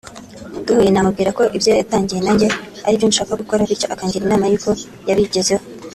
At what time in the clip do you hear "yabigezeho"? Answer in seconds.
5.07-5.63